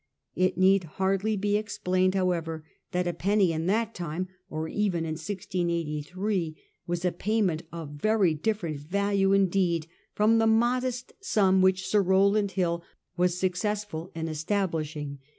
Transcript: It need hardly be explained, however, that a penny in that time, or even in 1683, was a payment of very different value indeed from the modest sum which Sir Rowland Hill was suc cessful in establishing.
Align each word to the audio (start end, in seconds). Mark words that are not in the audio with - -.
It 0.35 0.57
need 0.57 0.85
hardly 0.97 1.37
be 1.37 1.57
explained, 1.57 2.15
however, 2.15 2.65
that 2.91 3.07
a 3.07 3.13
penny 3.13 3.53
in 3.53 3.67
that 3.67 3.93
time, 3.93 4.29
or 4.49 4.67
even 4.67 5.05
in 5.05 5.11
1683, 5.11 6.55
was 6.87 7.05
a 7.05 7.11
payment 7.11 7.61
of 7.71 7.89
very 7.91 8.33
different 8.33 8.77
value 8.79 9.31
indeed 9.31 9.85
from 10.15 10.39
the 10.39 10.47
modest 10.47 11.13
sum 11.19 11.61
which 11.61 11.85
Sir 11.85 12.01
Rowland 12.01 12.53
Hill 12.53 12.83
was 13.15 13.37
suc 13.39 13.51
cessful 13.51 14.09
in 14.15 14.27
establishing. 14.27 15.19